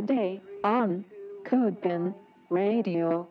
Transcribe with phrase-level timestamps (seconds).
[0.00, 1.04] Today on
[1.44, 2.14] CodePen
[2.48, 3.28] Radio.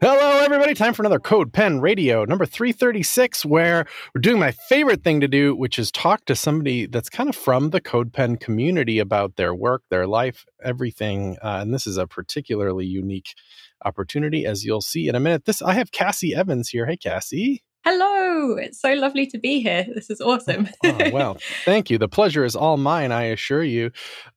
[0.00, 0.74] Hello, everybody.
[0.74, 5.54] Time for another CodePen Radio, number 336, where we're doing my favorite thing to do,
[5.54, 9.84] which is talk to somebody that's kind of from the CodePen community about their work,
[9.88, 11.36] their life, everything.
[11.40, 13.36] Uh, and this is a particularly unique
[13.84, 15.44] opportunity, as you'll see in a minute.
[15.44, 16.86] This I have Cassie Evans here.
[16.86, 17.62] Hey, Cassie.
[17.84, 19.84] Hello, it's so lovely to be here.
[19.92, 20.68] This is awesome.
[20.84, 21.98] oh, well, thank you.
[21.98, 23.90] The pleasure is all mine, I assure you.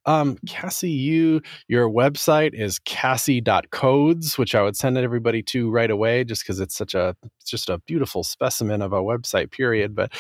[0.08, 6.24] Um, Cassie, you your website is cassie.codes, which I would send everybody to right away
[6.24, 9.94] just because it's such a it's just a beautiful specimen of a website, period.
[9.94, 10.12] But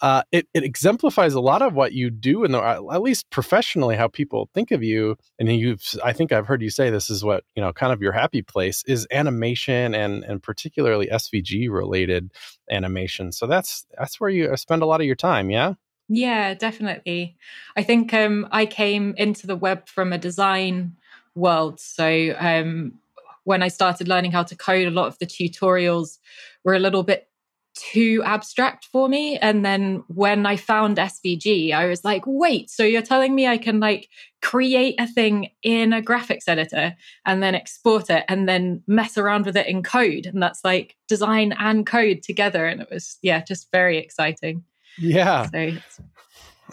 [0.00, 4.08] uh, it, it exemplifies a lot of what you do, and at least professionally, how
[4.08, 5.16] people think of you.
[5.38, 8.02] And you've, I think I've heard you say this is what you know, kind of
[8.02, 12.32] your happy place is animation and and particularly SVG related
[12.70, 13.32] animation.
[13.32, 15.74] So that's that's where you spend a lot of your time, yeah.
[16.08, 17.36] Yeah, definitely.
[17.76, 20.96] I think um, I came into the web from a design
[21.34, 21.80] world.
[21.80, 22.98] So um,
[23.44, 26.18] when I started learning how to code, a lot of the tutorials
[26.62, 27.28] were a little bit
[27.74, 29.36] too abstract for me.
[29.38, 33.58] And then when I found SVG, I was like, wait, so you're telling me I
[33.58, 34.08] can like
[34.42, 36.94] create a thing in a graphics editor
[37.26, 40.26] and then export it and then mess around with it in code.
[40.26, 42.66] And that's like design and code together.
[42.66, 44.64] And it was, yeah, just very exciting.
[44.98, 45.48] Yeah.
[45.50, 45.72] So,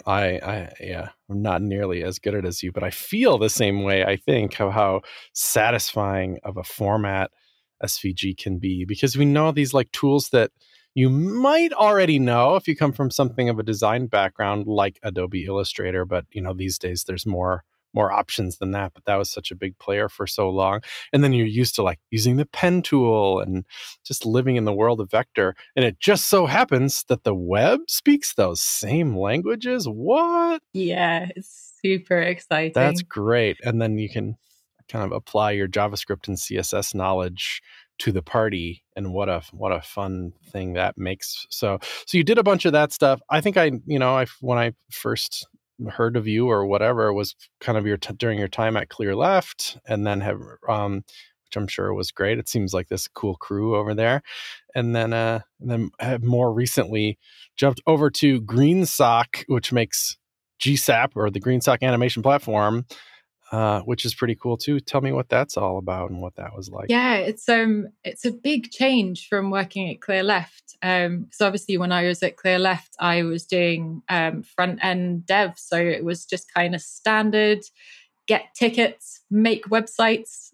[0.06, 3.38] I, I, yeah, I'm not nearly as good at it as you, but I feel
[3.38, 4.04] the same way.
[4.04, 7.30] I think how how satisfying of a format
[7.84, 10.50] SVG can be because we know these like tools that
[10.94, 15.44] you might already know if you come from something of a design background like Adobe
[15.44, 19.30] Illustrator, but you know these days there's more more options than that, but that was
[19.30, 20.80] such a big player for so long.
[21.12, 23.64] And then you're used to like using the pen tool and
[24.04, 25.54] just living in the world of vector.
[25.76, 29.86] And it just so happens that the web speaks those same languages.
[29.86, 30.62] What?
[30.72, 32.72] Yeah, it's super exciting.
[32.74, 33.58] That's great.
[33.62, 34.36] And then you can
[34.88, 37.62] kind of apply your JavaScript and CSS knowledge
[37.98, 42.24] to the party and what a what a fun thing that makes so so you
[42.24, 45.46] did a bunch of that stuff i think i you know i when i first
[45.90, 49.78] heard of you or whatever was kind of your t- during your time at Clearleft
[49.86, 51.02] and then have um,
[51.52, 52.38] which I'm sure was great.
[52.38, 54.22] It seems like this cool crew over there,
[54.74, 57.18] and then uh, and then have more recently
[57.56, 60.16] jumped over to GreenSock, which makes
[60.60, 62.86] GSAP or the GreenSock animation platform.
[63.52, 64.80] Uh, which is pretty cool too.
[64.80, 66.86] Tell me what that's all about and what that was like.
[66.88, 70.76] Yeah, it's um, it's a big change from working at Clearleft.
[70.80, 75.76] um, obviously when I was at Clearleft, I was doing um, front end dev, so
[75.76, 77.58] it was just kind of standard:
[78.26, 80.51] get tickets, make websites,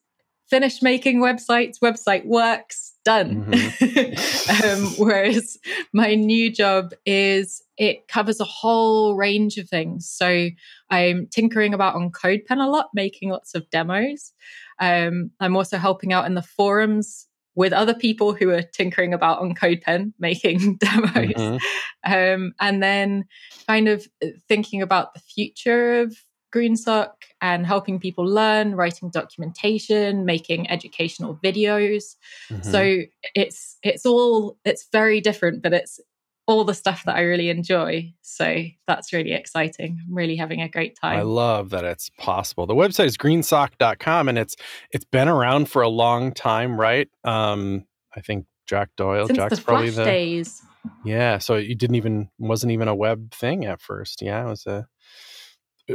[0.51, 3.45] finish making websites, website works, done.
[3.47, 4.65] Mm-hmm.
[4.65, 5.59] um, whereas
[5.93, 10.09] my new job is it covers a whole range of things.
[10.11, 10.49] So
[10.91, 14.33] I'm tinkering about on CodePen a lot, making lots of demos.
[14.81, 19.41] Um, I'm also helping out in the forums with other people who are tinkering about
[19.41, 22.13] on CodePen, making demos, mm-hmm.
[22.13, 23.25] um, and then
[23.67, 24.07] kind of
[24.49, 26.17] thinking about the future of
[26.55, 27.11] GreenSock
[27.41, 32.17] and helping people learn, writing documentation, making educational videos.
[32.51, 32.71] Mm-hmm.
[32.71, 32.99] So
[33.35, 36.01] it's it's all it's very different, but it's
[36.49, 38.15] all the stuff that I really enjoy.
[38.23, 39.99] So that's really exciting.
[40.09, 41.19] I'm really having a great time.
[41.19, 42.67] I love that it's possible.
[42.67, 44.57] The website is greensock.com and it's
[44.91, 47.09] it's been around for a long time, right?
[47.25, 47.85] Um
[48.17, 50.63] I think Jack Doyle, Since Jack's the probably the days.
[51.05, 54.23] Yeah, so it didn't even wasn't even a web thing at first.
[54.23, 54.87] Yeah, it was a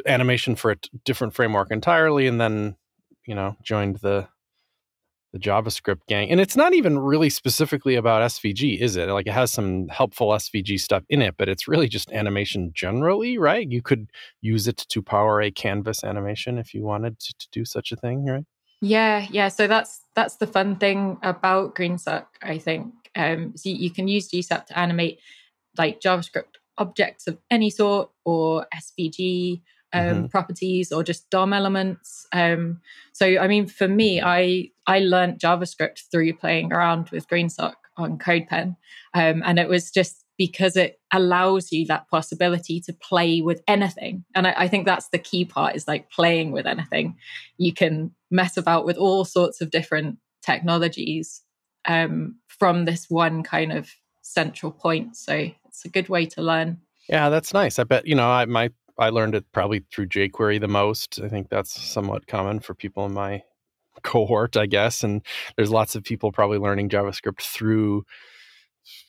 [0.05, 2.75] animation for a t- different framework entirely and then,
[3.25, 4.27] you know, joined the
[5.33, 6.29] the JavaScript gang.
[6.29, 9.09] And it's not even really specifically about SVG, is it?
[9.09, 13.39] Like it has some helpful SVG stuff in it, but it's really just animation generally,
[13.39, 13.67] right?
[13.67, 14.11] You could
[14.41, 17.95] use it to power a canvas animation if you wanted to, to do such a
[17.95, 18.45] thing, right?
[18.79, 19.47] Yeah, yeah.
[19.47, 22.93] So that's that's the fun thing about GreenSock, I think.
[23.15, 25.19] Um, so you can use GSAP to animate
[25.77, 29.61] like JavaScript objects of any sort or SVG
[29.93, 30.25] um, mm-hmm.
[30.27, 32.25] properties or just DOM elements.
[32.33, 32.81] Um,
[33.13, 38.17] so, I mean, for me, I I learned JavaScript through playing around with GreenSock on
[38.17, 38.75] CodePen,
[39.13, 44.25] um, and it was just because it allows you that possibility to play with anything.
[44.33, 47.15] And I, I think that's the key part is like playing with anything.
[47.57, 51.43] You can mess about with all sorts of different technologies
[51.85, 53.91] um, from this one kind of
[54.23, 55.15] central point.
[55.15, 56.79] So it's a good way to learn.
[57.07, 57.79] Yeah, that's nice.
[57.79, 61.19] I bet you know I, my I learned it probably through jQuery the most.
[61.23, 63.41] I think that's somewhat common for people in my
[64.03, 65.03] cohort, I guess.
[65.03, 65.21] And
[65.55, 68.03] there's lots of people probably learning JavaScript through,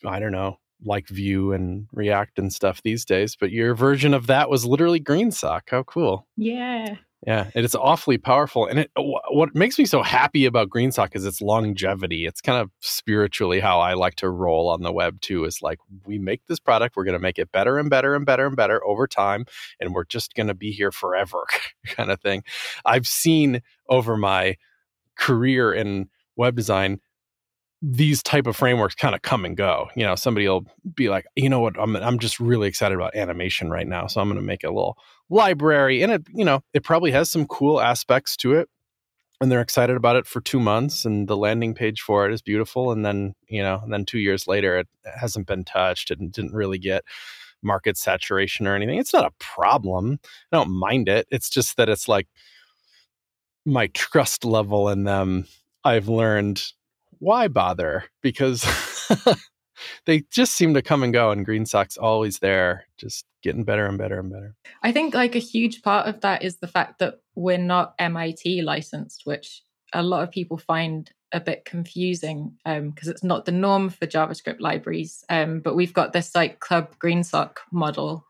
[0.04, 4.26] I don't know, like Vue and React and stuff these days, but your version of
[4.26, 5.62] that was literally GreenSock.
[5.69, 6.26] How cool!
[6.36, 6.96] Yeah.
[7.26, 8.66] Yeah, and it's awfully powerful.
[8.66, 12.26] And it, what makes me so happy about GreenSock is its longevity.
[12.26, 15.44] It's kind of spiritually how I like to roll on the web too.
[15.46, 18.26] Is like we make this product, we're going to make it better and better and
[18.26, 19.46] better and better over time,
[19.80, 21.46] and we're just going to be here forever,
[21.86, 22.42] kind of thing.
[22.84, 24.56] I've seen over my
[25.16, 27.00] career in web design
[27.82, 29.88] these type of frameworks kind of come and go.
[29.94, 33.14] You know, somebody will be like, you know what, I'm I'm just really excited about
[33.14, 34.96] animation right now, so I'm going to make a little
[35.30, 38.68] library, and it you know it probably has some cool aspects to it,
[39.40, 42.42] and they're excited about it for two months, and the landing page for it is
[42.42, 44.88] beautiful, and then you know, and then two years later, it
[45.20, 47.04] hasn't been touched and didn't really get
[47.62, 48.98] market saturation or anything.
[48.98, 50.18] It's not a problem.
[50.52, 51.26] I don't mind it.
[51.30, 52.28] It's just that it's like
[53.64, 55.46] my trust level in them.
[55.82, 56.62] I've learned
[57.18, 58.04] why bother?
[58.22, 58.64] Because
[60.06, 63.86] they just seem to come and go, and Green GreenSock's always there, just getting better
[63.86, 64.54] and better and better.
[64.82, 68.62] I think like a huge part of that is the fact that we're not MIT
[68.62, 69.62] licensed, which
[69.92, 74.06] a lot of people find a bit confusing because um, it's not the norm for
[74.06, 75.24] JavaScript libraries.
[75.28, 78.24] Um, but we've got this like Club GreenSock model.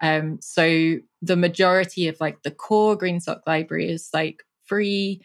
[0.00, 5.22] Um, so the majority of like the core GreenSock library is like free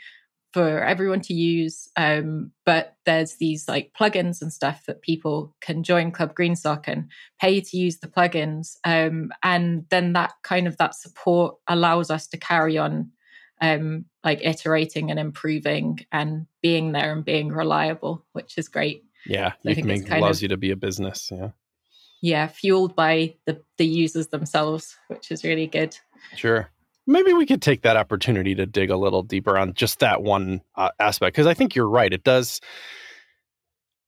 [0.55, 1.89] for everyone to use.
[1.97, 7.11] Um, but there's these like plugins and stuff that people can join Club GreenSock and
[7.41, 8.77] pay to use the plugins.
[8.85, 13.11] Um, and then that kind of that support allows us to carry on
[13.59, 19.03] um, like iterating and improving and being there and being reliable, which is great.
[19.25, 21.31] Yeah, so it makes, allows of, you to be a business.
[21.33, 21.49] Yeah.
[22.21, 25.97] Yeah, fueled by the the users themselves, which is really good.
[26.37, 26.71] Sure
[27.07, 30.61] maybe we could take that opportunity to dig a little deeper on just that one
[30.75, 32.11] uh, aspect because I think you're right.
[32.11, 32.61] It does.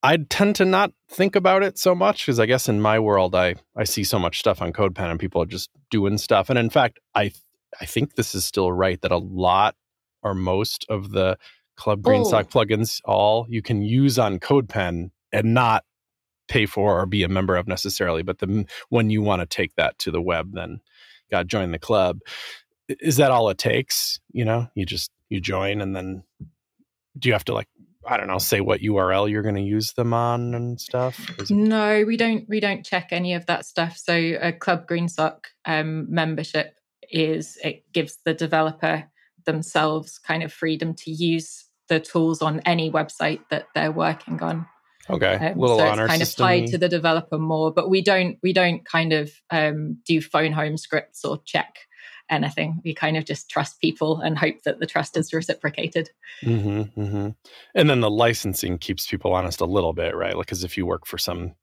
[0.03, 3.35] I tend to not think about it so much because I guess in my world
[3.35, 6.49] I I see so much stuff on CodePen and people are just doing stuff.
[6.49, 7.31] And in fact, I
[7.79, 9.75] I think this is still right that a lot
[10.23, 11.37] or most of the
[11.75, 12.65] Club GreenSock oh.
[12.65, 15.83] plugins all you can use on CodePen and not
[16.47, 18.23] pay for or be a member of necessarily.
[18.23, 20.79] But the when you want to take that to the web, then
[21.29, 22.19] got join the club
[22.87, 24.19] is that all it takes?
[24.31, 26.23] You know, you just you join and then
[27.17, 27.67] do you have to like
[28.09, 31.29] I don't know, say what URL you're going to use them on and stuff?
[31.37, 32.45] It- no, we don't.
[32.47, 33.97] We don't check any of that stuff.
[33.97, 36.73] So a Club GreenSock um, membership
[37.11, 39.05] is it gives the developer
[39.45, 44.65] themselves kind of freedom to use the tools on any website that they're working on.
[45.09, 48.01] Okay, um, little so honor it's kind of tied to the developer more, but we
[48.01, 51.75] don't we don't kind of um, do phone home scripts or check
[52.29, 52.81] anything.
[52.83, 56.09] We kind of just trust people and hope that the trust is reciprocated.
[56.43, 57.29] Mm-hmm, mm-hmm.
[57.75, 60.35] And then the licensing keeps people honest a little bit, right?
[60.35, 61.55] Like, because if you work for some,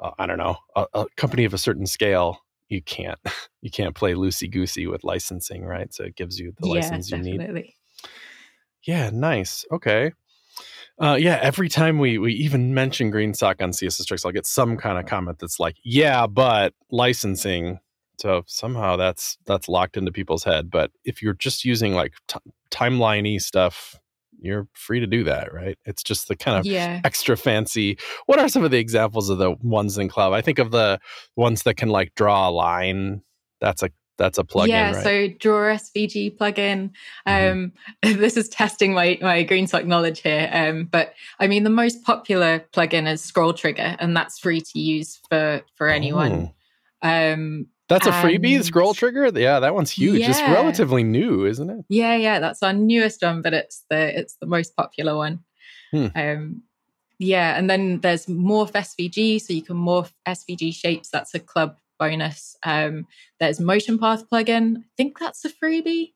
[0.00, 2.38] uh, I don't know, a, a, company of a certain scale,
[2.68, 3.18] you can't
[3.62, 5.92] you can't play loosey goosey with licensing, right?
[5.92, 7.62] So it gives you the yeah, license you definitely.
[7.62, 7.74] need.
[8.84, 9.64] Yeah, nice.
[9.70, 10.12] Okay.
[11.00, 14.76] Uh, yeah, every time we we even mention GreenSock on CSS Tricks, I'll get some
[14.76, 17.78] kind of comment that's like, "Yeah, but licensing."
[18.18, 20.70] So somehow that's that's locked into people's head.
[20.70, 22.38] But if you're just using like t-
[22.70, 23.98] timeliney stuff,
[24.40, 25.78] you're free to do that, right?
[25.84, 27.00] It's just the kind of yeah.
[27.04, 27.98] extra fancy.
[28.26, 30.32] What are some of the examples of the ones in Club?
[30.32, 31.00] I think of the
[31.36, 33.22] ones that can like draw a line.
[33.60, 34.68] That's a that's a plugin.
[34.68, 35.04] Yeah, right?
[35.04, 36.90] so Draw SVG plugin.
[37.24, 37.72] Um,
[38.04, 38.18] mm-hmm.
[38.20, 40.50] This is testing my my GreenSock knowledge here.
[40.52, 44.78] Um, but I mean, the most popular plugin is Scroll Trigger, and that's free to
[44.78, 46.52] use for for anyone.
[47.02, 47.32] Oh.
[47.32, 49.30] Um, that's a freebie, scroll trigger.
[49.34, 50.20] Yeah, that one's huge.
[50.20, 50.30] Yeah.
[50.30, 51.84] It's relatively new, isn't it?
[51.88, 55.40] Yeah, yeah, that's our newest one, but it's the it's the most popular one.
[55.90, 56.06] Hmm.
[56.14, 56.62] Um,
[57.18, 61.08] yeah, and then there's morph SVG, so you can morph SVG shapes.
[61.10, 62.56] That's a club bonus.
[62.64, 63.06] Um,
[63.40, 64.78] there's motion path plugin.
[64.78, 66.12] I think that's a freebie.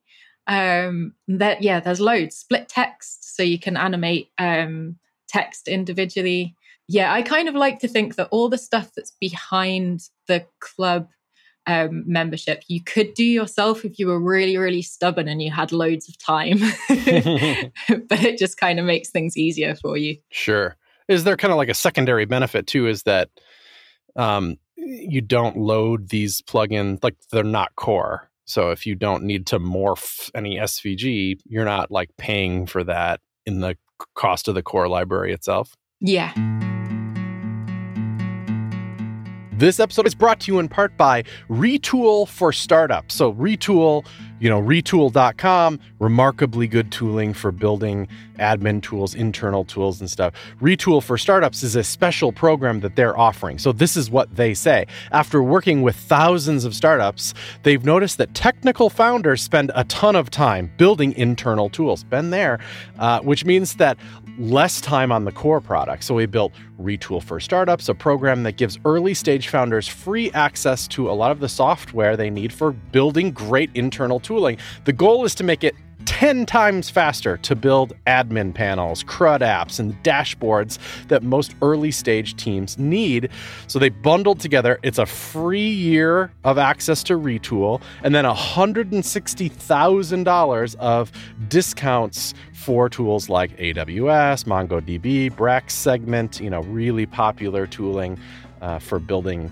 [0.47, 2.37] Um, that yeah, there's loads.
[2.37, 4.99] Split text, so you can animate um,
[5.29, 6.55] text individually.
[6.89, 11.09] Yeah, I kind of like to think that all the stuff that's behind the club
[11.67, 15.73] um, membership you could do yourself if you were really really stubborn and you had
[15.73, 16.59] loads of time.
[16.89, 20.17] But it just kind of makes things easier for you.
[20.31, 20.77] Sure.
[21.09, 23.29] Is there kind of like a secondary benefit too is that
[24.17, 28.31] um, you don't load these plugins like they're not core.
[28.45, 33.21] So if you don't need to morph any svg you're not like paying for that
[33.47, 33.77] in the
[34.15, 35.77] cost of the core library itself?
[36.01, 36.62] Yeah
[39.63, 43.15] this episode is brought to you in part by Retool for Startups.
[43.15, 44.05] So, Retool,
[44.41, 48.09] you know, retool.com, remarkably good tooling for building
[48.41, 50.35] admin tools, internal tools, and stuff.
[50.61, 53.61] Retool for Startups is a special program that they're offering.
[53.61, 54.87] So, this is what they say.
[55.13, 60.29] After working with thousands of startups, they've noticed that technical founders spend a ton of
[60.29, 62.03] time building internal tools.
[62.03, 62.59] Been there,
[62.99, 63.97] uh, which means that
[64.39, 66.05] less time on the core product.
[66.05, 70.89] So we built Retool for Startups, a program that gives early stage founders free access
[70.89, 74.59] to a lot of the software they need for building great internal tooling.
[74.85, 75.75] The goal is to make it
[76.23, 82.37] 10 times faster to build admin panels, CRUD apps, and dashboards that most early stage
[82.37, 83.29] teams need.
[83.67, 84.79] So they bundled together.
[84.85, 91.13] It's a free year of access to Retool and then $160,000 of
[91.49, 98.17] discounts for tools like AWS, MongoDB, Brex, Segment, you know, really popular tooling
[98.61, 99.51] uh, for building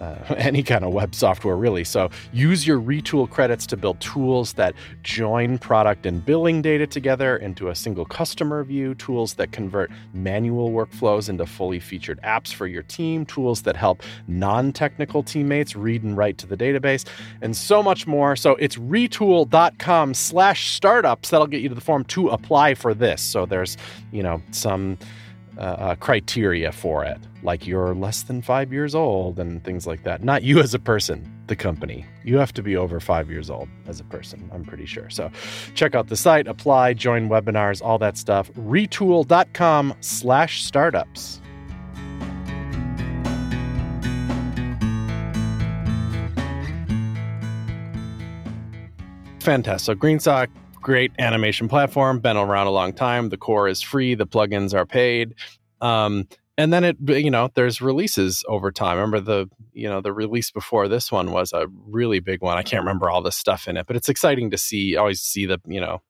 [0.00, 1.84] uh, any kind of web software, really.
[1.84, 7.36] So use your retool credits to build tools that join product and billing data together
[7.36, 12.66] into a single customer view, tools that convert manual workflows into fully featured apps for
[12.66, 17.06] your team, tools that help non technical teammates read and write to the database,
[17.42, 18.36] and so much more.
[18.36, 23.20] So it's retool.com slash startups that'll get you to the form to apply for this.
[23.20, 23.76] So there's,
[24.12, 24.98] you know, some
[25.60, 30.24] uh, criteria for it, like you're less than five years old and things like that.
[30.24, 32.06] Not you as a person, the company.
[32.24, 35.10] You have to be over five years old as a person, I'm pretty sure.
[35.10, 35.30] So
[35.74, 38.50] check out the site, apply, join webinars, all that stuff.
[38.52, 41.40] Retool.com slash startups.
[49.40, 49.86] Fantastic.
[49.86, 50.48] So GreenSock
[50.82, 53.28] great animation platform, been around a long time.
[53.28, 55.34] The core is free, the plugins are paid.
[55.80, 58.96] Um, and then it you know there's releases over time.
[58.96, 62.58] Remember the you know the release before this one was a really big one.
[62.58, 65.46] I can't remember all the stuff in it but it's exciting to see always see
[65.46, 66.02] the you know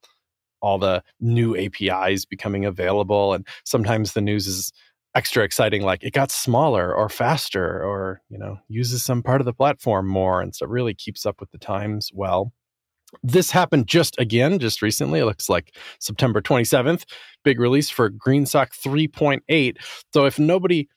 [0.61, 3.33] all the new apis becoming available.
[3.33, 4.73] And sometimes the news is
[5.15, 9.45] extra exciting like it got smaller or faster or you know uses some part of
[9.45, 10.41] the platform more.
[10.41, 12.53] And so it really keeps up with the times well
[13.23, 15.21] this happened just again, just recently.
[15.21, 17.05] It looks like September 27th,
[17.45, 19.77] big release for GreenSock 3.8.
[20.13, 20.89] So if nobody,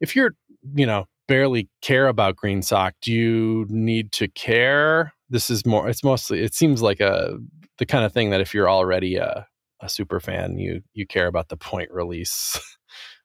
[0.00, 0.32] if you're,
[0.74, 5.12] you know, barely care about GreenSock, do you need to care?
[5.28, 7.36] This is more, it's mostly, it seems like a,
[7.78, 9.46] the kind of thing that if you're already a,
[9.80, 12.58] a super fan, you, you care about the point release.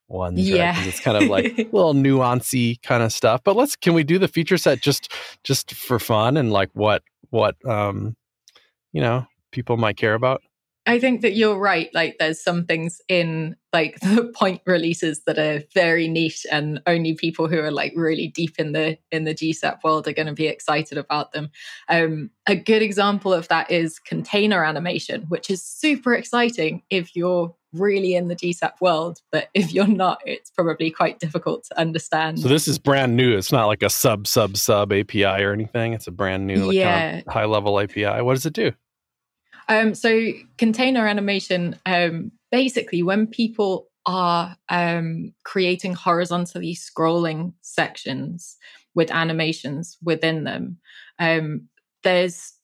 [0.08, 0.86] ones yeah right?
[0.86, 4.28] it's kind of like little nuancy kind of stuff but let's can we do the
[4.28, 5.10] feature set just
[5.42, 8.14] just for fun and like what what um
[8.92, 10.42] you know people might care about
[10.84, 11.88] I think that you're right.
[11.94, 17.14] Like, there's some things in like the point releases that are very niche, and only
[17.14, 20.32] people who are like really deep in the in the GSAP world are going to
[20.32, 21.50] be excited about them.
[21.88, 27.54] Um, a good example of that is container animation, which is super exciting if you're
[27.72, 29.20] really in the GSAP world.
[29.30, 32.40] But if you're not, it's probably quite difficult to understand.
[32.40, 33.36] So this is brand new.
[33.36, 35.92] It's not like a sub sub sub API or anything.
[35.92, 37.10] It's a brand new, like, yeah.
[37.10, 38.22] kind of high level API.
[38.22, 38.72] What does it do?
[39.68, 48.56] Um, so container animation, um, basically, when people are um, creating horizontally scrolling sections
[48.94, 50.78] with animations within them,
[51.18, 51.68] um,
[52.02, 52.54] there's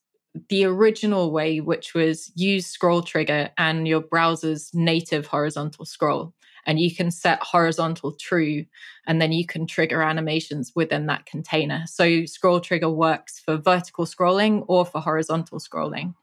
[0.48, 6.34] the original way, which was use scroll trigger and your browser's native horizontal scroll.
[6.66, 8.66] And you can set horizontal true,
[9.06, 11.84] and then you can trigger animations within that container.
[11.86, 16.14] So, scroll trigger works for vertical scrolling or for horizontal scrolling.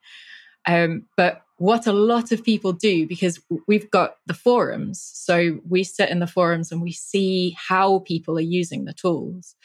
[0.67, 5.83] Um, but what a lot of people do, because we've got the forums, so we
[5.83, 9.55] sit in the forums and we see how people are using the tools.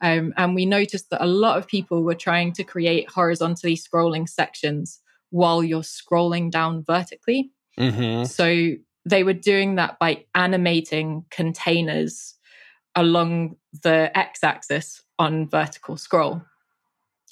[0.00, 4.28] Um, and we noticed that a lot of people were trying to create horizontally scrolling
[4.28, 7.52] sections while you're scrolling down vertically.
[7.78, 8.24] Mm-hmm.
[8.24, 8.72] So
[9.04, 12.34] they were doing that by animating containers
[12.94, 16.42] along the x axis on vertical scroll.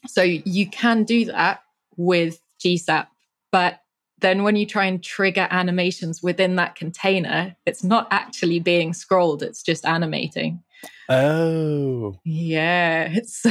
[0.07, 1.63] So you can do that
[1.97, 3.09] with GSAP
[3.51, 3.81] but
[4.21, 9.43] then when you try and trigger animations within that container, it's not actually being scrolled,
[9.43, 10.63] it's just animating.
[11.09, 12.19] Oh.
[12.25, 13.15] Yeah.
[13.27, 13.51] So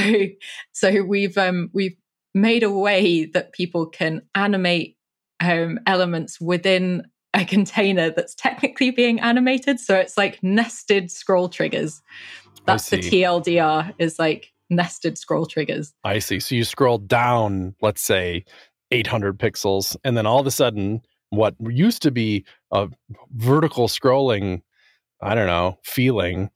[0.72, 1.98] so we've um we've
[2.34, 4.98] made a way that people can animate
[5.40, 7.04] um elements within
[7.34, 9.80] a container that's technically being animated.
[9.80, 12.02] So it's like nested scroll triggers.
[12.66, 15.94] That's the TLDR is like nested scroll triggers.
[16.04, 16.40] I see.
[16.40, 18.44] So you scroll down, let's say
[18.92, 22.88] 800 pixels and then all of a sudden what used to be a
[23.32, 24.62] vertical scrolling
[25.22, 26.50] i don't know feeling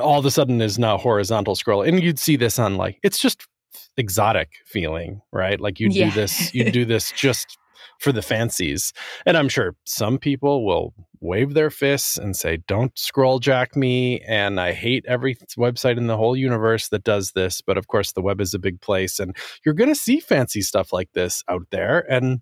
[0.00, 3.18] all of a sudden is now horizontal scroll and you'd see this on like it's
[3.18, 3.46] just
[3.96, 5.60] exotic feeling, right?
[5.60, 6.10] Like you Yeah.
[6.10, 7.58] do this, you do this just
[8.00, 8.92] for the fancies.
[9.24, 14.20] And I'm sure some people will wave their fists and say, Don't scroll jack me.
[14.22, 17.60] And I hate every website in the whole universe that does this.
[17.60, 20.60] But of course, the web is a big place and you're going to see fancy
[20.60, 22.04] stuff like this out there.
[22.10, 22.40] And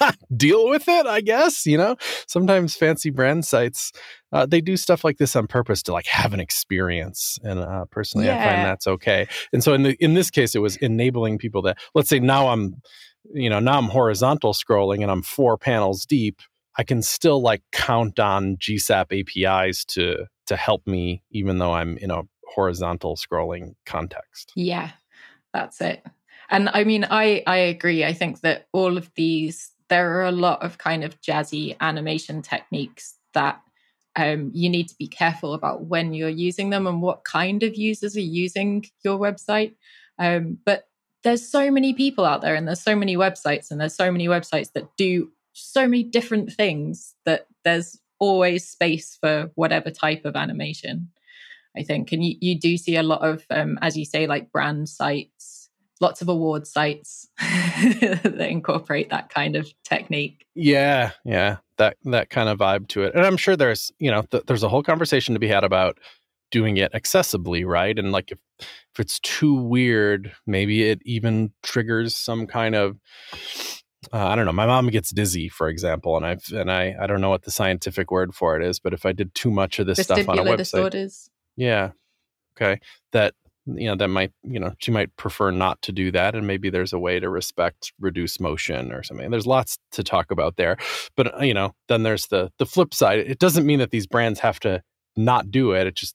[0.36, 1.66] deal with it, I guess.
[1.66, 3.92] You know, sometimes fancy brand sites
[4.32, 7.84] uh, they do stuff like this on purpose to like have an experience, and uh,
[7.90, 9.26] personally, I find that's okay.
[9.52, 12.48] And so in the in this case, it was enabling people that let's say now
[12.48, 12.80] I'm,
[13.32, 16.40] you know, now I'm horizontal scrolling and I'm four panels deep.
[16.78, 21.96] I can still like count on GSAP APIs to to help me, even though I'm
[21.98, 24.52] in a horizontal scrolling context.
[24.54, 24.90] Yeah,
[25.52, 26.04] that's it.
[26.48, 28.04] And I mean, I I agree.
[28.04, 32.40] I think that all of these there are a lot of kind of jazzy animation
[32.40, 33.60] techniques that
[34.16, 37.76] um, you need to be careful about when you're using them and what kind of
[37.76, 39.74] users are using your website.
[40.18, 40.88] Um, but
[41.22, 44.26] there's so many people out there, and there's so many websites, and there's so many
[44.26, 50.36] websites that do so many different things that there's always space for whatever type of
[50.36, 51.10] animation.
[51.76, 54.50] I think, and you, you do see a lot of, um, as you say, like
[54.50, 55.59] brand sites,
[56.00, 60.46] lots of award sites that incorporate that kind of technique.
[60.54, 63.14] Yeah, yeah, that that kind of vibe to it.
[63.14, 65.98] And I'm sure there's, you know, th- there's a whole conversation to be had about
[66.50, 67.98] doing it accessibly, right?
[67.98, 72.98] And like if if it's too weird, maybe it even triggers some kind of
[74.12, 74.52] uh, I don't know.
[74.52, 77.50] My mom gets dizzy, for example, and I've and I I don't know what the
[77.50, 80.38] scientific word for it is, but if I did too much of this stuff on
[80.38, 81.30] a website, disorders.
[81.56, 81.90] yeah,
[82.56, 82.80] okay,
[83.12, 83.34] that
[83.66, 86.70] you know that might you know she might prefer not to do that, and maybe
[86.70, 89.30] there's a way to respect reduce motion or something.
[89.30, 90.76] There's lots to talk about there,
[91.16, 93.18] but uh, you know then there's the the flip side.
[93.18, 94.82] It doesn't mean that these brands have to
[95.16, 95.86] not do it.
[95.86, 96.14] It just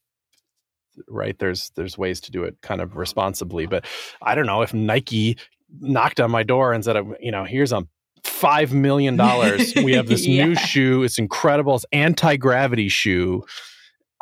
[1.07, 3.85] right there's there's ways to do it kind of responsibly but
[4.21, 5.37] i don't know if nike
[5.79, 7.85] knocked on my door and said you know here's a
[8.23, 13.43] five million dollars we have this new shoe it's incredible it's anti-gravity shoe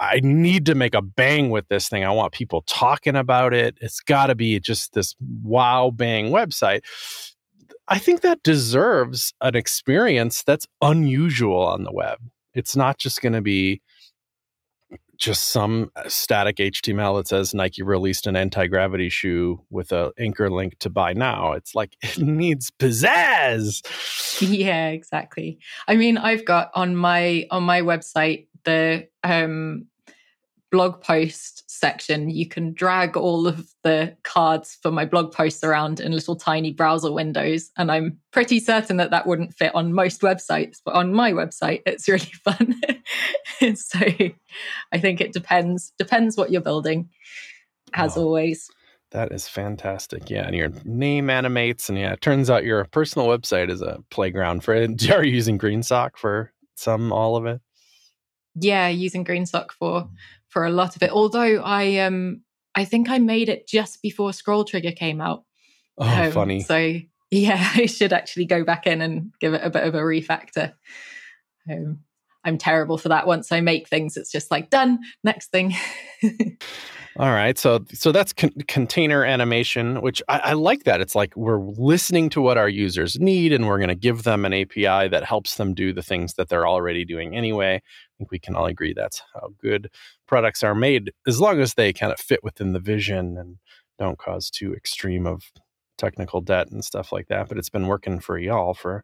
[0.04, 2.04] i need to make a bang with this thing.
[2.04, 3.78] I want people talking about it.
[3.82, 6.82] It's got to be just this wow bang website.
[7.88, 12.20] I think that deserves an experience that's unusual on the web.
[12.54, 13.82] It's not just going to be
[15.18, 20.50] just some static HTML that says Nike released an anti gravity shoe with a anchor
[20.50, 21.54] link to buy now.
[21.54, 23.82] It's like it needs pizzazz.
[24.42, 25.60] yeah exactly.
[25.88, 29.86] I mean i've got on my on my website the um
[30.74, 36.00] blog post section you can drag all of the cards for my blog posts around
[36.00, 40.22] in little tiny browser windows and i'm pretty certain that that wouldn't fit on most
[40.22, 42.74] websites but on my website it's really fun
[43.76, 44.00] so
[44.92, 47.08] i think it depends depends what you're building
[47.94, 48.24] as Oh.
[48.24, 48.68] always
[49.12, 50.32] That is fantastic.
[50.32, 50.48] Yeah.
[50.48, 51.88] And your name animates.
[51.88, 55.08] And yeah, it turns out your personal website is a playground for it.
[55.12, 57.62] Are you using GreenSock for some, all of it?
[58.56, 60.08] yeah using greensock for
[60.54, 62.42] for a lot of it although i um
[62.76, 65.44] i think i made it just before scroll trigger came out
[65.98, 66.60] Oh, Um, funny.
[66.62, 67.00] so
[67.32, 70.74] yeah i should actually go back in and give it a bit of a refactor
[71.72, 72.00] um,
[72.46, 75.74] i'm terrible for that once i make things it's just like done next thing
[77.18, 80.86] All right, so so that's con- container animation, which I, I like.
[80.86, 84.24] That it's like we're listening to what our users need, and we're going to give
[84.24, 87.84] them an API that helps them do the things that they're already doing anyway.
[88.14, 89.90] I think we can all agree that's how good
[90.28, 93.58] products are made, as long as they kind of fit within the vision and
[94.00, 95.44] don't cause too extreme of
[95.98, 97.50] technical debt and stuff like that.
[97.50, 99.04] But it's been working for y'all for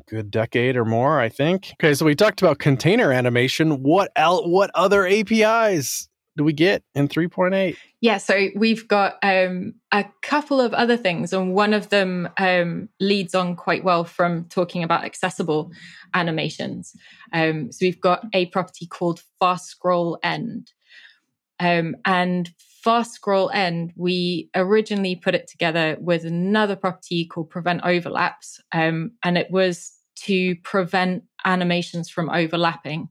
[0.00, 1.72] a good decade or more, I think.
[1.74, 3.82] Okay, so we talked about container animation.
[3.82, 7.76] What el- What other APIs do we get in 3.8?
[8.00, 12.88] Yeah, so we've got um, a couple of other things, and one of them um,
[13.00, 15.70] leads on quite well from talking about accessible
[16.12, 16.94] animations.
[17.32, 20.72] Um, so we've got a property called Fast Scroll End.
[21.60, 22.50] Um, and
[22.82, 29.12] Fast Scroll End, we originally put it together with another property called Prevent Overlaps, um,
[29.22, 33.08] and it was to prevent animations from overlapping.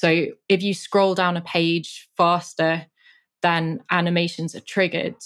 [0.00, 2.86] So if you scroll down a page faster
[3.42, 5.16] than animations are triggered,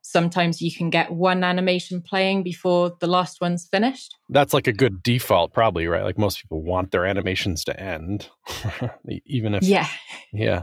[0.00, 4.16] sometimes you can get one animation playing before the last one's finished.
[4.30, 6.02] That's like a good default, probably, right?
[6.02, 8.30] Like most people want their animations to end,
[9.26, 9.86] even if, Yeah.
[10.32, 10.62] yeah.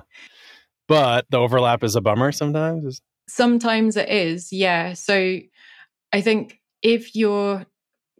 [0.87, 3.03] But the overlap is a bummer sometimes.
[3.27, 4.93] Sometimes it is, yeah.
[4.93, 5.37] So
[6.11, 7.67] I think if you're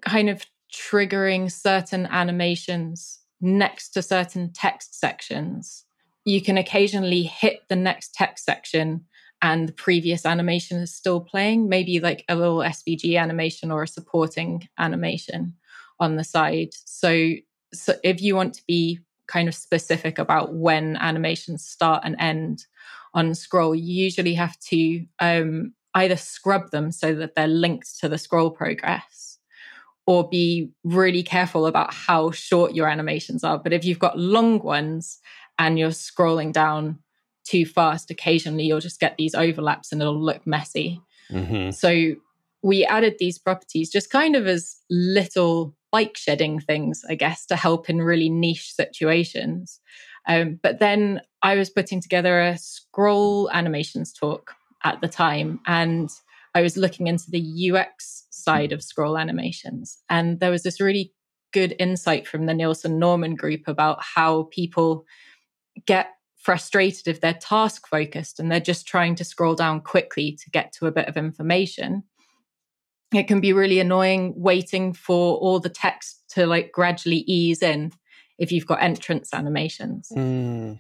[0.05, 5.85] kind of triggering certain animations next to certain text sections,
[6.25, 9.05] you can occasionally hit the next text section
[9.41, 13.87] and the previous animation is still playing, maybe like a little SVG animation or a
[13.87, 15.53] supporting animation
[15.99, 16.69] on the side.
[16.85, 17.31] So,
[17.73, 22.65] so if you want to be kind of specific about when animations start and end
[23.13, 28.09] on scroll, you usually have to um, either scrub them so that they're linked to
[28.09, 29.28] the scroll progress
[30.09, 33.59] or be really careful about how short your animations are.
[33.59, 35.19] But if you've got long ones
[35.59, 36.97] and you're scrolling down
[37.43, 40.99] too fast, occasionally you'll just get these overlaps and it'll look messy.
[41.31, 41.69] Mm-hmm.
[41.69, 42.15] So
[42.63, 47.55] we added these properties just kind of as little bike shedding things, I guess, to
[47.55, 49.79] help in really niche situations.
[50.27, 56.09] Um, but then I was putting together a scroll animations talk at the time, and
[56.55, 59.97] I was looking into the UX side of scroll animations.
[60.09, 61.13] And there was this really
[61.51, 65.05] good insight from the Nielsen Norman group about how people
[65.85, 70.49] get frustrated if they're task focused and they're just trying to scroll down quickly to
[70.49, 72.03] get to a bit of information
[73.13, 77.91] it can be really annoying waiting for all the text to like gradually ease in
[78.37, 80.09] if you've got entrance animations.
[80.15, 80.79] Mm,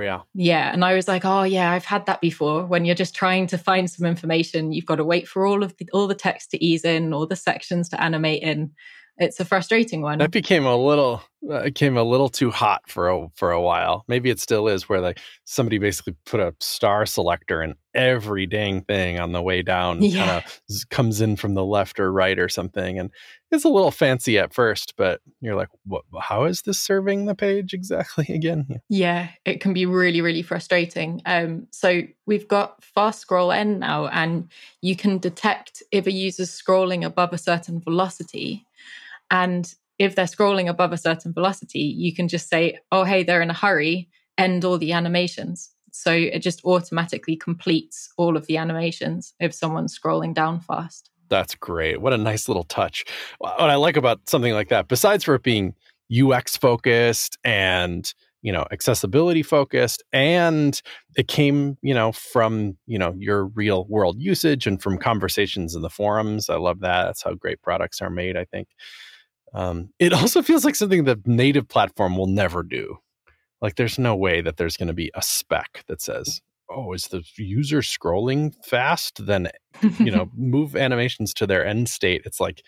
[0.00, 0.20] yeah.
[0.34, 0.72] Yeah.
[0.72, 2.64] And I was like, oh yeah, I've had that before.
[2.64, 5.76] When you're just trying to find some information, you've got to wait for all of
[5.76, 8.72] the all the text to ease in, all the sections to animate in
[9.22, 10.18] it's a frustrating one.
[10.18, 13.60] That became a little uh, it came a little too hot for a for a
[13.60, 14.04] while.
[14.06, 18.82] Maybe it still is where like somebody basically put a star selector in every dang
[18.82, 20.24] thing on the way down yeah.
[20.24, 23.10] kind of comes in from the left or right or something and
[23.50, 27.34] it's a little fancy at first, but you're like, what how is this serving the
[27.34, 28.66] page exactly again?
[28.70, 31.22] Yeah, yeah it can be really really frustrating.
[31.26, 34.48] Um so we've got fast scroll end now and
[34.80, 38.64] you can detect if a user's scrolling above a certain velocity
[39.32, 43.42] and if they're scrolling above a certain velocity, you can just say, oh, hey, they're
[43.42, 45.70] in a hurry, end all the animations.
[45.90, 51.10] So it just automatically completes all of the animations if someone's scrolling down fast.
[51.28, 52.00] That's great.
[52.00, 53.04] What a nice little touch.
[53.38, 55.74] What I like about something like that, besides for it being
[56.12, 60.82] UX focused and you know accessibility focused and
[61.16, 65.80] it came you know from you know your real world usage and from conversations in
[65.82, 68.66] the forums i love that that's how great products are made i think
[69.54, 72.98] um, it also feels like something the native platform will never do.
[73.60, 77.04] Like there's no way that there's going to be a spec that says, "Oh, is
[77.04, 79.48] the user scrolling fast?" Then
[79.98, 82.22] you know, move animations to their end state.
[82.24, 82.62] It's like,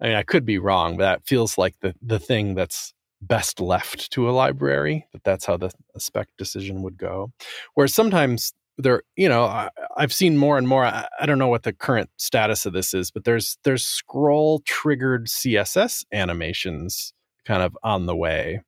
[0.00, 3.60] I mean, I could be wrong, but that feels like the the thing that's best
[3.60, 5.06] left to a library.
[5.12, 7.32] That that's how the spec decision would go.
[7.74, 11.48] Whereas sometimes there you know I, have seen more and more I, I, don't know
[11.48, 17.12] what the current status of this is but there's there's scroll triggered css animations
[17.44, 18.62] kind of on the way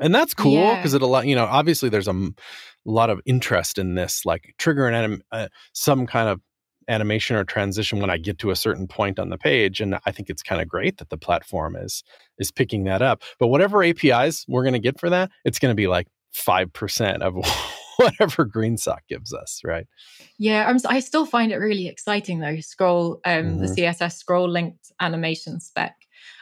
[0.00, 0.96] and that's cool because yeah.
[0.96, 2.34] it a lot you know obviously there's a, m-
[2.84, 6.40] lot of interest in this like trigger an anim- uh, some kind of
[6.88, 10.10] animation or transition when i get to a certain point on the page and i
[10.10, 12.04] think it's kind of great that the platform is
[12.38, 15.72] is picking that up but whatever apis we're going to get for that it's going
[15.72, 17.36] to be like 5% of
[17.96, 19.86] whatever GreenSock gives us, right?
[20.38, 22.60] Yeah, I'm, I still find it really exciting though.
[22.60, 23.58] Scroll, um, mm-hmm.
[23.60, 25.96] the CSS scroll linked animation spec.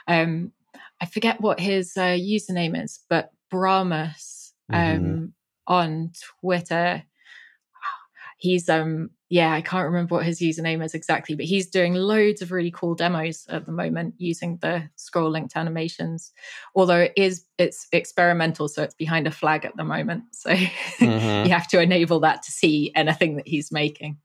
[0.06, 0.52] Um,
[1.00, 5.24] I forget what his uh, username is, but Bramus um, mm-hmm.
[5.66, 7.02] on Twitter
[8.38, 12.42] he's um yeah, I can't remember what his username is exactly, but he's doing loads
[12.42, 16.32] of really cool demos at the moment using the scroll linked animations.
[16.74, 20.24] Although it is it's experimental, so it's behind a flag at the moment.
[20.32, 21.46] So mm-hmm.
[21.46, 24.18] you have to enable that to see anything that he's making.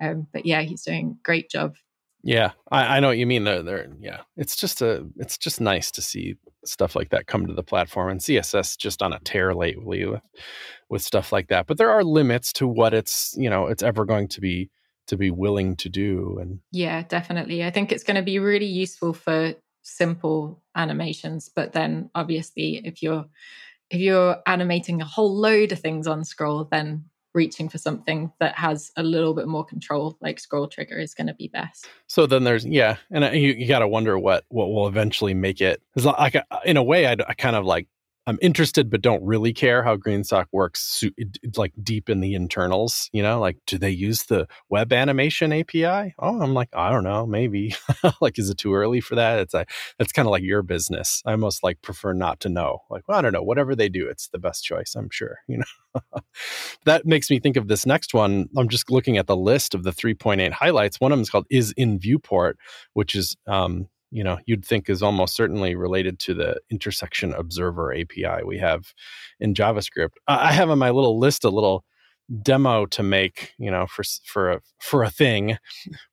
[0.00, 1.74] Um, but yeah, he's doing a great job.
[2.22, 3.42] Yeah, I, I know what you mean.
[3.42, 3.88] There, there.
[3.98, 7.64] Yeah, it's just a, it's just nice to see stuff like that come to the
[7.64, 10.20] platform, and CSS just on a tear lately with
[10.88, 11.66] with stuff like that.
[11.66, 14.70] But there are limits to what it's you know it's ever going to be
[15.08, 16.38] to be willing to do.
[16.40, 17.64] And yeah, definitely.
[17.64, 23.02] I think it's going to be really useful for simple animations, but then obviously if
[23.02, 23.24] you're
[23.90, 28.56] if you're animating a whole load of things on scroll, then reaching for something that
[28.56, 32.24] has a little bit more control like scroll trigger is going to be best so
[32.24, 35.60] then there's yeah and uh, you, you got to wonder what what will eventually make
[35.60, 37.88] it like in a way I, I kind of like
[38.26, 41.04] I'm interested, but don't really care how GreenSock works,
[41.56, 43.08] like deep in the internals.
[43.12, 46.14] You know, like do they use the web animation API?
[46.18, 47.76] Oh, I'm like, I don't know, maybe.
[48.20, 49.38] like, is it too early for that?
[49.38, 51.22] It's like that's kind of like your business.
[51.24, 52.80] I almost like prefer not to know.
[52.90, 53.42] Like, well, I don't know.
[53.42, 54.94] Whatever they do, it's the best choice.
[54.96, 55.38] I'm sure.
[55.48, 56.20] You know,
[56.84, 58.48] that makes me think of this next one.
[58.58, 61.00] I'm just looking at the list of the 3.8 highlights.
[61.00, 62.58] One of them is called "Is in Viewport,"
[62.92, 67.92] which is um, you know you'd think is almost certainly related to the intersection observer
[67.92, 68.92] API we have
[69.40, 70.10] in JavaScript.
[70.26, 71.84] I have on my little list a little
[72.42, 75.58] demo to make, you know, for for a for a thing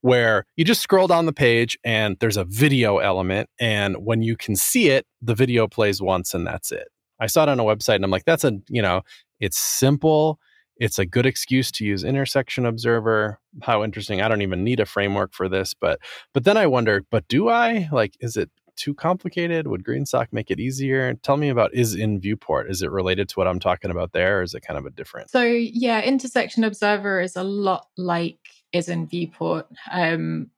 [0.02, 4.38] where you just scroll down the page and there's a video element and when you
[4.38, 6.88] can see it, the video plays once and that's it.
[7.20, 9.02] I saw it on a website and I'm like that's a, you know,
[9.40, 10.40] it's simple,
[10.78, 13.40] it's a good excuse to use intersection observer.
[13.62, 14.22] How interesting.
[14.22, 16.00] I don't even need a framework for this, but
[16.34, 17.90] but then I wonder, but do I?
[17.92, 19.68] Like is it too complicated?
[19.68, 21.14] Would GreenSock make it easier?
[21.16, 22.70] Tell me about is in viewport.
[22.70, 24.90] Is it related to what I'm talking about there, or is it kind of a
[24.90, 25.30] different?
[25.30, 28.40] So yeah, intersection observer is a lot like
[28.72, 29.68] is in viewport.
[29.92, 30.50] Um,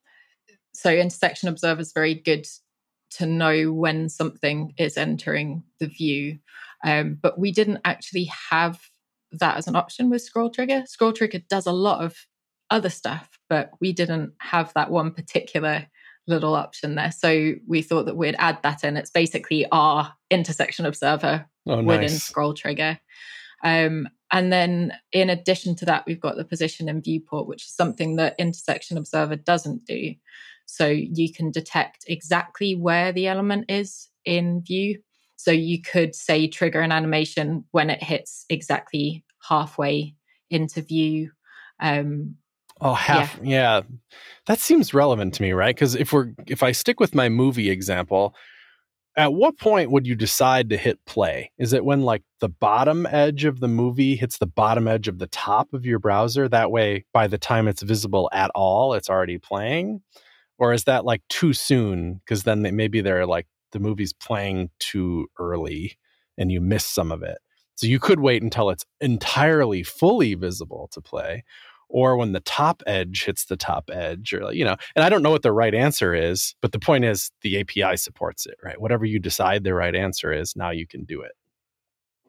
[0.72, 2.46] so intersection observer is very good
[3.12, 6.38] to know when something is entering the view,
[6.84, 8.80] um, but we didn't actually have
[9.38, 10.84] that as an option with scroll trigger.
[10.86, 12.16] Scroll trigger does a lot of
[12.70, 15.86] other stuff, but we didn't have that one particular
[16.26, 17.12] little option there.
[17.12, 18.96] So we thought that we'd add that in.
[18.96, 21.86] It's basically our intersection observer oh, nice.
[21.86, 22.98] within scroll trigger.
[23.62, 27.74] Um, and then in addition to that, we've got the position in viewport, which is
[27.74, 30.14] something that intersection observer doesn't do.
[30.66, 34.98] So you can detect exactly where the element is in view.
[35.36, 40.14] So you could say trigger an animation when it hits exactly halfway
[40.50, 41.30] into view.
[41.80, 42.36] Um,
[42.80, 43.38] Oh, half.
[43.42, 43.48] Yeah.
[43.48, 43.80] yeah.
[44.46, 45.74] That seems relevant to me, right?
[45.74, 48.34] Because if we're if I stick with my movie example,
[49.16, 51.50] at what point would you decide to hit play?
[51.58, 55.18] Is it when like the bottom edge of the movie hits the bottom edge of
[55.18, 56.48] the top of your browser?
[56.48, 60.02] That way, by the time it's visible at all, it's already playing?
[60.58, 62.14] Or is that like too soon?
[62.14, 65.98] Because then they, maybe they're like the movie's playing too early
[66.36, 67.38] and you miss some of it.
[67.76, 71.44] So you could wait until it's entirely fully visible to play
[71.88, 75.22] or when the top edge hits the top edge or you know and i don't
[75.22, 78.80] know what the right answer is but the point is the api supports it right?
[78.80, 81.32] Whatever you decide the right answer is now you can do it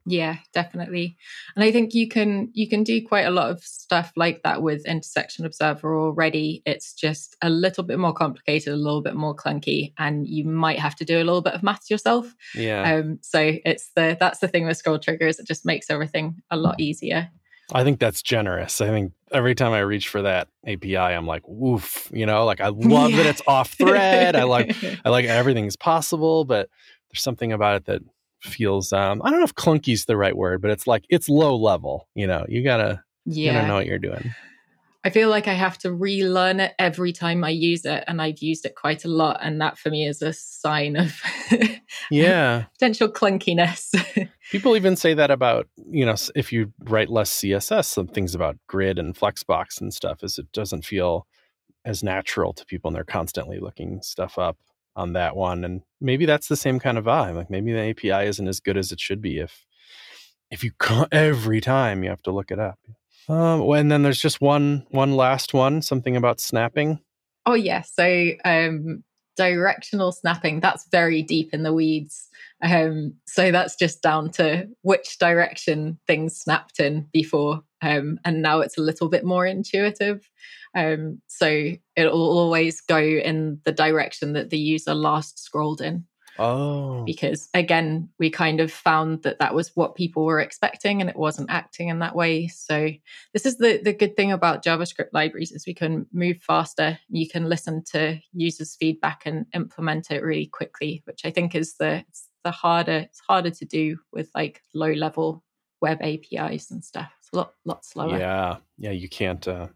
[0.08, 1.18] yeah definitely
[1.56, 4.62] and i think you can you can do quite a lot of stuff like that
[4.62, 9.36] with intersection observer already it's just a little bit more complicated a little bit more
[9.36, 13.20] clunky and you might have to do a little bit of maths yourself yeah um
[13.22, 16.80] so it's the that's the thing with scroll triggers it just makes everything a lot
[16.80, 17.30] easier
[17.74, 18.80] I think that's generous.
[18.80, 22.62] I think every time I reach for that API, I'm like, woof, you know, like
[22.62, 23.18] I love yeah.
[23.18, 24.38] that it's off thread.
[24.38, 24.74] I like,
[25.06, 26.70] I like everything's possible, but
[27.10, 28.02] there's something about it that
[28.42, 31.30] feels, um, I don't know if clunky is the right word, but it's like, it's
[31.30, 33.52] low level, you know, you gotta, yeah.
[33.52, 34.34] you gotta know what you're doing.
[35.08, 38.40] I feel like I have to relearn it every time I use it, and I've
[38.40, 41.22] used it quite a lot, and that for me is a sign of
[42.12, 43.96] yeah potential clunkiness.
[44.52, 48.58] People even say that about you know if you write less CSS, some things about
[48.68, 51.26] grid and flexbox and stuff is it doesn't feel
[51.86, 54.58] as natural to people, and they're constantly looking stuff up
[54.98, 57.36] on that one, and maybe that's the same kind of vibe.
[57.36, 59.66] Like maybe the API isn't as good as it should be if
[60.52, 60.72] if you
[61.12, 62.80] every time you have to look it up.
[63.30, 67.00] Um, and then there's just one one last one, something about snapping.
[67.46, 69.04] Oh yeah, so um,
[69.38, 70.60] directional snapping.
[70.60, 72.28] That's very deep in the weeds.
[72.62, 78.62] Um, so that's just down to which direction things snapped in before, um, and now
[78.62, 80.30] it's a little bit more intuitive.
[80.76, 86.06] Um, so it'll always go in the direction that the user last scrolled in.
[86.40, 87.04] Oh.
[87.04, 91.16] Because again, we kind of found that that was what people were expecting and it
[91.16, 92.48] wasn't acting in that way.
[92.48, 92.92] So
[93.34, 97.00] this is the the good thing about JavaScript libraries is we can move faster.
[97.10, 101.76] You can listen to users' feedback and implement it really quickly, which I think is
[101.78, 102.04] the
[102.44, 105.44] the harder it's harder to do with like low level
[105.82, 107.12] web APIs and stuff.
[107.28, 108.18] It's a lot lot slower.
[108.18, 108.58] Yeah.
[108.78, 109.68] Yeah, you can't uh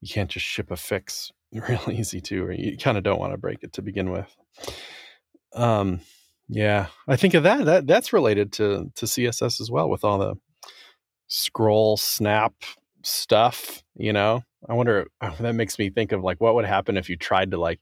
[0.00, 3.32] you can't just ship a fix real easy to or you kind of don't want
[3.32, 4.36] to break it to begin with.
[5.54, 6.00] Um,
[6.48, 7.64] yeah, I think of that.
[7.64, 10.34] That that's related to to CSS as well with all the
[11.28, 12.54] scroll snap
[13.02, 13.84] stuff.
[13.96, 15.06] You know, I wonder.
[15.40, 17.80] That makes me think of like what would happen if you tried to like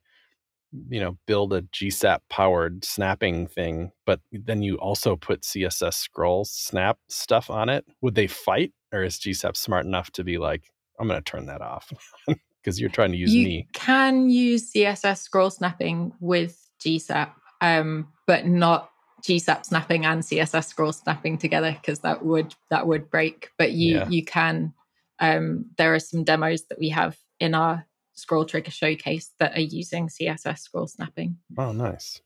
[0.91, 6.45] you know build a gsap powered snapping thing but then you also put css scroll
[6.45, 10.71] snap stuff on it would they fight or is gsap smart enough to be like
[10.99, 11.93] i'm going to turn that off
[12.63, 13.39] because you're trying to use me.
[13.39, 18.91] you me can use css scroll snapping with gsap um, but not
[19.23, 23.51] GSAP snapping and CSS scroll snapping together because that would that would break.
[23.59, 24.09] But you yeah.
[24.09, 24.75] you can.
[25.21, 29.61] Um, there are some demos that we have in our scroll trigger showcase that are
[29.61, 31.39] using CSS scroll snapping.
[31.57, 32.21] Oh, nice.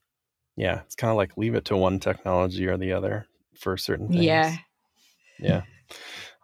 [0.57, 3.27] Yeah, it's kind of like leave it to one technology or the other
[3.59, 4.25] for certain things.
[4.25, 4.57] Yeah.
[5.39, 5.63] Yeah.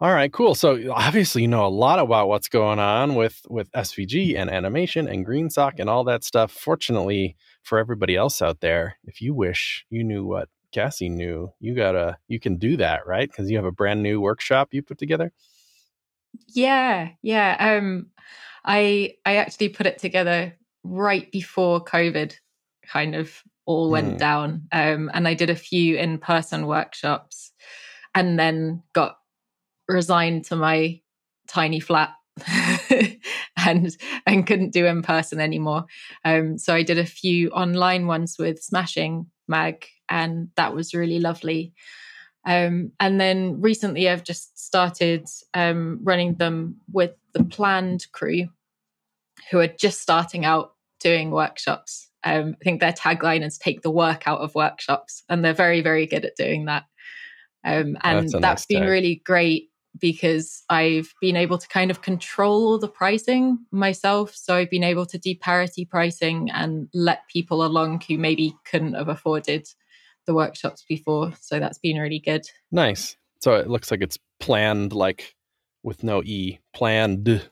[0.01, 0.55] All right, cool.
[0.55, 5.07] So obviously you know a lot about what's going on with with SVG and animation
[5.07, 6.51] and GreenSock and all that stuff.
[6.51, 11.75] Fortunately, for everybody else out there, if you wish you knew what Cassie knew, you
[11.75, 13.29] gotta you can do that, right?
[13.29, 15.33] Because you have a brand new workshop you put together.
[16.47, 17.55] Yeah, yeah.
[17.59, 18.07] Um,
[18.63, 22.35] I I actually put it together right before COVID
[22.85, 24.19] kind of all went Mm.
[24.19, 27.51] down, um, and I did a few in person workshops,
[28.15, 29.18] and then got
[29.89, 31.01] resigned to my
[31.47, 32.11] tiny flat.
[33.57, 35.85] and and couldn't do in person anymore.
[36.23, 41.19] Um, so I did a few online ones with Smashing Mag, and that was really
[41.19, 41.73] lovely.
[42.45, 48.47] Um, and then recently, I've just started um, running them with the Pland crew,
[49.51, 52.09] who are just starting out doing workshops.
[52.23, 55.81] Um, I think their tagline is "Take the work out of workshops," and they're very,
[55.81, 56.85] very good at doing that.
[57.65, 58.89] Um, and That's that's nice been tag.
[58.89, 64.35] really great because I've been able to kind of control the pricing myself.
[64.35, 68.93] So I've been able to do parity pricing and let people along who maybe couldn't
[68.93, 69.67] have afforded
[70.25, 71.33] the workshops before.
[71.41, 72.43] So that's been really good.
[72.71, 73.17] Nice.
[73.39, 75.35] So it looks like it's Pland, like
[75.83, 77.47] with no e, Pland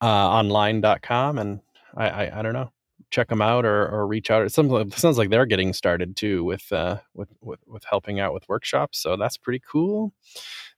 [0.00, 1.38] uh, online.com.
[1.38, 1.60] And
[1.96, 2.72] I, I, I don't know,
[3.10, 4.44] check them out or, or reach out.
[4.44, 7.84] It sounds like, it sounds like they're getting started too with, uh, with, with, with
[7.84, 8.98] helping out with workshops.
[8.98, 10.12] So that's pretty cool.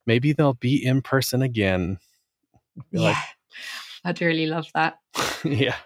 [0.06, 1.98] Maybe they'll be in person again.
[2.90, 3.00] Yeah.
[3.00, 3.16] like-
[4.02, 4.98] I'd really love that.
[5.44, 5.76] yeah.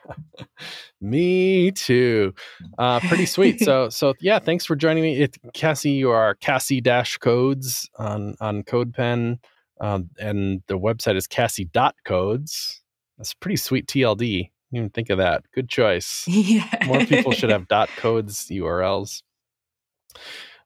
[1.00, 2.32] Me too.
[2.78, 3.60] Uh pretty sweet.
[3.64, 5.16] So so yeah thanks for joining me.
[5.20, 9.38] It cassie you are cassie dash codes on on codepen
[9.80, 12.82] um and the website is cassie dot codes
[13.18, 15.42] that's a pretty sweet tld didn't even think of that.
[15.52, 16.24] Good choice.
[16.28, 16.68] Yeah.
[16.86, 19.22] more people should have dot codes urls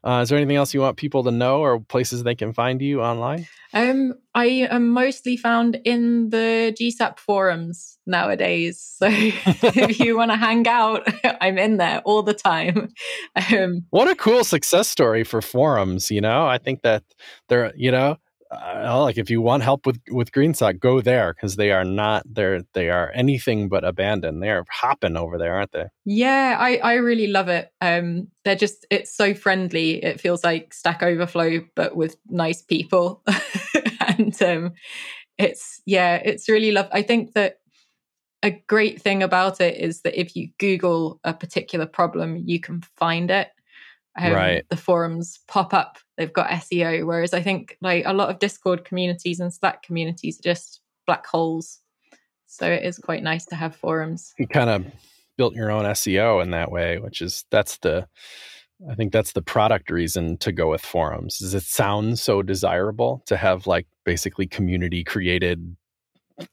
[0.05, 2.81] uh, is there anything else you want people to know or places they can find
[2.81, 8.81] you online Um, I am mostly found in the GSAP forums nowadays.
[8.81, 11.07] So if you want to hang out,
[11.43, 12.89] I'm in there all the time.
[13.53, 17.05] Um, what a cool success story for forums you know i think that
[17.49, 18.17] they're you know
[18.51, 22.23] uh, like if you want help with with greensock go there because they are not
[22.27, 26.95] they're they are anything but abandoned they're hopping over there aren't they yeah, I, I
[26.95, 27.71] really love it.
[27.83, 30.03] Um, they're just, it's so friendly.
[30.03, 33.23] It feels like Stack Overflow, but with nice people.
[34.09, 34.73] and um,
[35.37, 36.89] it's, yeah, it's really love.
[36.93, 37.59] I think that
[38.43, 42.81] a great thing about it is that if you Google a particular problem, you can
[42.97, 43.49] find it.
[44.19, 44.65] Um, Right.
[44.69, 45.99] The forums pop up.
[46.17, 50.39] They've got SEO, whereas I think like a lot of Discord communities and Slack communities
[50.41, 51.81] are just black holes.
[52.47, 54.33] So it is quite nice to have forums.
[54.39, 54.87] you kind of
[55.37, 58.09] built your own seo in that way which is that's the
[58.91, 63.23] i think that's the product reason to go with forums is it sounds so desirable
[63.25, 65.77] to have like basically community created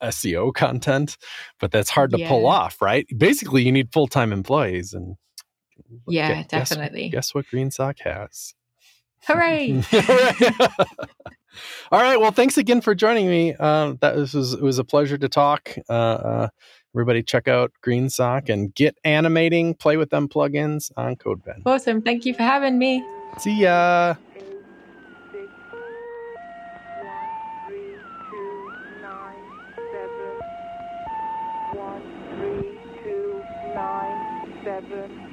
[0.04, 1.18] seo content
[1.60, 5.16] but that's hard to pull off right basically you need full-time employees and
[6.08, 7.10] Yeah, guess- definitely.
[7.10, 8.54] guess what greensock has
[9.28, 9.82] Hooray!
[11.92, 12.20] All right.
[12.20, 13.54] Well, thanks again for joining me.
[13.56, 15.74] Um, that was, was it was a pleasure to talk.
[15.90, 16.48] Uh, uh,
[16.94, 19.74] everybody, check out GreenSock and get animating.
[19.74, 21.62] Play with them plugins on CodePen.
[21.66, 22.02] awesome.
[22.02, 23.04] Thank you for having me.
[23.40, 24.16] See ya.
[31.74, 32.02] One
[32.40, 35.25] three two nine seven six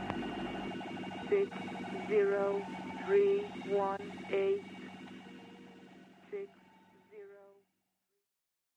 [2.13, 2.67] zero
[3.03, 3.97] three one
[4.31, 4.72] eight